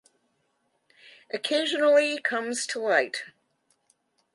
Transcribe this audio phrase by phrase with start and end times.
[1.31, 3.21] Occasionally comes to light.